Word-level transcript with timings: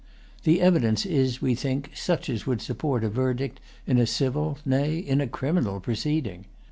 The 0.45 0.61
evidence 0.61 1.05
is, 1.05 1.43
we 1.43 1.53
think, 1.53 1.91
such 1.93 2.27
as 2.27 2.47
would 2.47 2.59
support 2.59 3.03
a 3.03 3.07
verdict 3.07 3.59
in 3.85 3.99
a 3.99 4.07
civil, 4.07 4.57
nay, 4.65 4.97
in 4.97 5.21
a 5.21 5.27
criminal 5.27 5.79
proceeding. 5.79 6.45